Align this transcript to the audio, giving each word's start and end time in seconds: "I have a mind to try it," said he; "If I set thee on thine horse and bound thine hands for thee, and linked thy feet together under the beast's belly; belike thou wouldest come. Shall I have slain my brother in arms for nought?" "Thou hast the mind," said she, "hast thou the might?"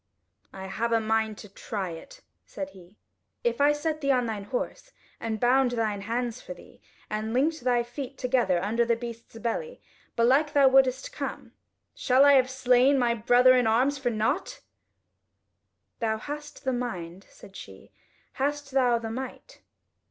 "I 0.51 0.65
have 0.65 0.91
a 0.91 0.99
mind 0.99 1.37
to 1.37 1.47
try 1.49 1.91
it," 1.91 2.21
said 2.47 2.71
he; 2.71 2.95
"If 3.43 3.61
I 3.61 3.71
set 3.71 4.01
thee 4.01 4.09
on 4.11 4.25
thine 4.25 4.45
horse 4.45 4.91
and 5.19 5.39
bound 5.39 5.69
thine 5.73 6.01
hands 6.01 6.41
for 6.41 6.55
thee, 6.55 6.81
and 7.07 7.35
linked 7.35 7.61
thy 7.61 7.83
feet 7.83 8.17
together 8.17 8.59
under 8.63 8.83
the 8.83 8.95
beast's 8.95 9.37
belly; 9.37 9.79
belike 10.15 10.53
thou 10.53 10.67
wouldest 10.69 11.11
come. 11.13 11.51
Shall 11.93 12.25
I 12.25 12.33
have 12.33 12.49
slain 12.49 12.97
my 12.97 13.13
brother 13.13 13.53
in 13.53 13.67
arms 13.67 13.99
for 13.99 14.09
nought?" 14.09 14.61
"Thou 15.99 16.17
hast 16.17 16.63
the 16.63 16.73
mind," 16.73 17.27
said 17.29 17.55
she, 17.55 17.91
"hast 18.33 18.71
thou 18.71 18.97
the 18.97 19.11
might?" 19.11 19.61